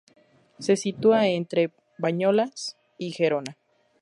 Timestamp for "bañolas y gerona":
1.99-3.55